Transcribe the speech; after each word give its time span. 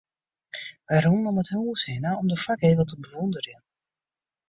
Wy 0.87 0.97
rûnen 1.03 1.29
om 1.29 1.41
it 1.41 1.49
hûs 1.55 1.81
hinne 1.89 2.11
om 2.19 2.27
de 2.29 2.37
foargevel 2.43 2.87
te 2.87 2.95
bewûnderjen. 3.01 3.63